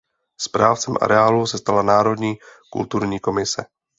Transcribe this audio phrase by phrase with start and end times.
[0.39, 2.37] Správcem areálu se stala Národní
[2.69, 3.65] kulturní komise.